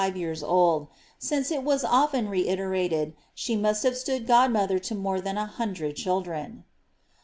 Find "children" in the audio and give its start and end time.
5.95-6.63